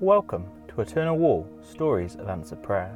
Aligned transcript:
Welcome 0.00 0.44
to 0.68 0.82
Eternal 0.82 1.16
Wall 1.16 1.48
Stories 1.62 2.16
of 2.16 2.28
Answered 2.28 2.62
Prayer. 2.62 2.94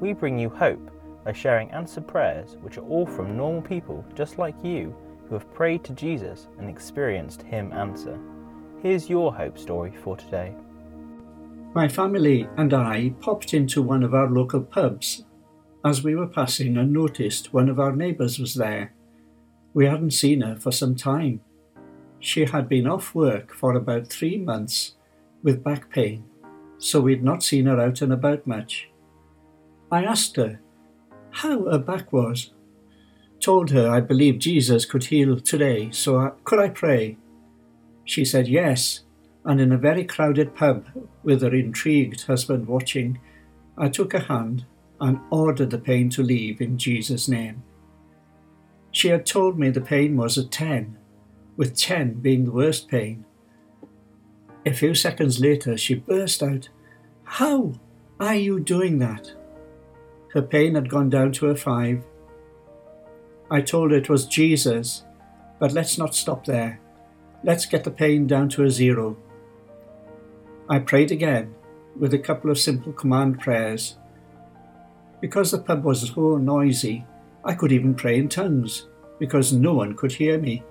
We 0.00 0.14
bring 0.14 0.38
you 0.38 0.48
hope 0.48 0.90
by 1.26 1.34
sharing 1.34 1.70
answered 1.72 2.08
prayers 2.08 2.56
which 2.62 2.78
are 2.78 2.88
all 2.88 3.04
from 3.04 3.36
normal 3.36 3.60
people 3.60 4.02
just 4.14 4.38
like 4.38 4.54
you 4.64 4.96
who 5.28 5.34
have 5.34 5.52
prayed 5.52 5.84
to 5.84 5.92
Jesus 5.92 6.48
and 6.58 6.70
experienced 6.70 7.42
Him 7.42 7.70
answer. 7.72 8.18
Here's 8.80 9.10
your 9.10 9.34
hope 9.34 9.58
story 9.58 9.92
for 9.94 10.16
today. 10.16 10.54
My 11.74 11.86
family 11.86 12.48
and 12.56 12.72
I 12.72 13.12
popped 13.20 13.52
into 13.52 13.82
one 13.82 14.02
of 14.02 14.14
our 14.14 14.30
local 14.30 14.62
pubs. 14.62 15.26
As 15.84 16.02
we 16.02 16.14
were 16.16 16.26
passing 16.26 16.78
and 16.78 16.94
noticed 16.94 17.52
one 17.52 17.68
of 17.68 17.78
our 17.78 17.94
neighbours 17.94 18.38
was 18.38 18.54
there. 18.54 18.94
We 19.74 19.84
hadn't 19.84 20.12
seen 20.12 20.40
her 20.40 20.56
for 20.56 20.72
some 20.72 20.96
time. 20.96 21.42
She 22.20 22.46
had 22.46 22.70
been 22.70 22.86
off 22.86 23.14
work 23.14 23.52
for 23.52 23.74
about 23.74 24.06
three 24.06 24.38
months 24.38 24.94
with 25.42 25.64
back 25.64 25.90
pain, 25.90 26.24
so 26.78 27.00
we'd 27.00 27.24
not 27.24 27.42
seen 27.42 27.66
her 27.66 27.80
out 27.80 28.00
and 28.02 28.12
about 28.12 28.46
much. 28.46 28.88
I 29.90 30.04
asked 30.04 30.36
her 30.36 30.60
how 31.30 31.64
her 31.70 31.78
back 31.78 32.12
was, 32.12 32.52
told 33.40 33.70
her 33.70 33.88
I 33.88 34.00
believed 34.00 34.42
Jesus 34.42 34.84
could 34.84 35.04
heal 35.04 35.40
today, 35.40 35.90
so 35.90 36.18
I, 36.18 36.30
could 36.44 36.58
I 36.58 36.68
pray? 36.68 37.16
She 38.04 38.24
said 38.24 38.48
yes, 38.48 39.02
and 39.44 39.60
in 39.60 39.72
a 39.72 39.78
very 39.78 40.04
crowded 40.04 40.54
pub 40.54 40.86
with 41.22 41.42
her 41.42 41.54
intrigued 41.54 42.22
husband 42.22 42.68
watching, 42.68 43.20
I 43.76 43.88
took 43.88 44.12
her 44.12 44.20
hand 44.20 44.64
and 45.00 45.20
ordered 45.30 45.70
the 45.70 45.78
pain 45.78 46.10
to 46.10 46.22
leave 46.22 46.60
in 46.60 46.78
Jesus' 46.78 47.28
name. 47.28 47.62
She 48.92 49.08
had 49.08 49.26
told 49.26 49.58
me 49.58 49.70
the 49.70 49.80
pain 49.80 50.16
was 50.16 50.38
a 50.38 50.46
10, 50.46 50.96
with 51.56 51.76
10 51.76 52.14
being 52.20 52.44
the 52.44 52.52
worst 52.52 52.88
pain, 52.88 53.24
a 54.64 54.72
few 54.72 54.94
seconds 54.94 55.40
later, 55.40 55.76
she 55.76 55.94
burst 55.94 56.42
out, 56.42 56.68
How 57.24 57.74
are 58.20 58.36
you 58.36 58.60
doing 58.60 58.98
that? 58.98 59.32
Her 60.32 60.42
pain 60.42 60.74
had 60.74 60.88
gone 60.88 61.10
down 61.10 61.32
to 61.32 61.48
a 61.48 61.56
five. 61.56 62.04
I 63.50 63.60
told 63.60 63.90
her 63.90 63.96
it 63.96 64.08
was 64.08 64.26
Jesus, 64.26 65.04
but 65.58 65.72
let's 65.72 65.98
not 65.98 66.14
stop 66.14 66.44
there. 66.44 66.80
Let's 67.44 67.66
get 67.66 67.84
the 67.84 67.90
pain 67.90 68.26
down 68.26 68.48
to 68.50 68.64
a 68.64 68.70
zero. 68.70 69.16
I 70.68 70.78
prayed 70.78 71.10
again 71.10 71.54
with 71.98 72.14
a 72.14 72.18
couple 72.18 72.50
of 72.50 72.58
simple 72.58 72.92
command 72.92 73.40
prayers. 73.40 73.96
Because 75.20 75.50
the 75.50 75.58
pub 75.58 75.84
was 75.84 76.08
so 76.08 76.36
noisy, 76.36 77.04
I 77.44 77.54
could 77.54 77.72
even 77.72 77.94
pray 77.94 78.18
in 78.18 78.28
tongues 78.28 78.88
because 79.18 79.52
no 79.52 79.74
one 79.74 79.94
could 79.94 80.12
hear 80.12 80.38
me. 80.38 80.62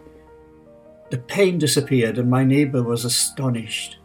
The 1.11 1.17
pain 1.17 1.57
disappeared 1.57 2.17
and 2.17 2.29
my 2.29 2.45
neighbour 2.45 2.81
was 2.81 3.03
astonished. 3.03 3.97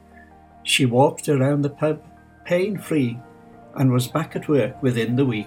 She 0.65 0.87
walked 0.87 1.29
around 1.29 1.63
the 1.63 1.71
pub 1.71 2.03
pain 2.45 2.77
free 2.79 3.17
and 3.77 3.93
was 3.93 4.09
back 4.09 4.35
at 4.35 4.49
work 4.49 4.83
within 4.83 5.15
the 5.15 5.25
week. 5.25 5.47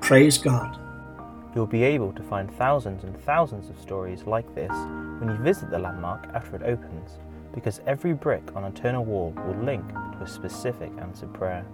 Praise 0.00 0.38
God. 0.38 0.80
You'll 1.54 1.68
be 1.68 1.84
able 1.84 2.12
to 2.14 2.22
find 2.24 2.52
thousands 2.52 3.04
and 3.04 3.16
thousands 3.22 3.70
of 3.70 3.78
stories 3.78 4.24
like 4.24 4.52
this 4.56 4.72
when 5.20 5.28
you 5.28 5.36
visit 5.36 5.70
the 5.70 5.78
landmark 5.78 6.26
after 6.34 6.56
it 6.56 6.64
opens, 6.64 7.20
because 7.54 7.80
every 7.86 8.12
brick 8.12 8.56
on 8.56 8.64
Eternal 8.64 9.04
Wall 9.04 9.32
will 9.46 9.62
link 9.62 9.88
to 9.88 10.24
a 10.24 10.26
specific 10.26 10.90
answered 11.00 11.32
prayer. 11.32 11.64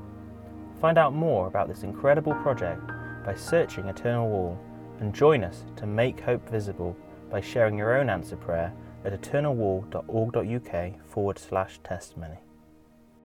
Find 0.83 0.98
out 0.98 1.15
more 1.15 1.47
about 1.47 1.69
this 1.69 1.83
incredible 1.83 2.34
project 2.34 2.87
by 3.25 3.34
searching 3.34 3.87
Eternal 3.87 4.28
Wall 4.28 4.59
and 5.00 5.15
join 5.15 5.45
us 5.45 5.65
to 5.77 5.87
make 5.87 6.20
hope 6.20 6.47
visible 6.50 6.95
by 7.31 7.41
sharing 7.41 7.78
your 7.78 7.97
own 7.97 8.11
answer 8.11 8.37
prayer 8.37 8.70
at 9.04 9.12
eternalwall.org.uk 9.12 11.06
forward 11.06 11.38
slash 11.38 11.78
testimony. 11.84 12.38